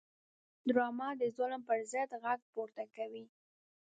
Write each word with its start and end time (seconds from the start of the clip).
ډرامه 0.67 1.09
د 1.21 1.23
ظلم 1.37 1.61
پر 1.67 1.79
ضد 1.91 2.11
غږ 2.23 2.39
پورته 2.53 2.83
کوي 2.95 3.25